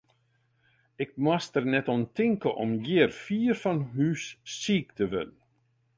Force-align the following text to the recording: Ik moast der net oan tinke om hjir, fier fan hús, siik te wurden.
Ik 1.03 1.11
moast 1.25 1.51
der 1.55 1.67
net 1.73 1.85
oan 1.93 2.03
tinke 2.17 2.49
om 2.63 2.71
hjir, 2.85 3.11
fier 3.25 3.55
fan 3.61 3.79
hús, 3.95 4.23
siik 4.59 4.87
te 4.97 5.05
wurden. 5.11 5.31